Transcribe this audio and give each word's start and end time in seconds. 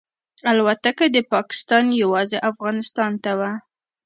الوتکه 0.49 1.05
د 1.15 1.17
پاکستان 1.33 1.85
یوازې 2.01 2.37
افغانستان 2.51 3.11
ته 3.23 3.31
وه. 3.39 3.51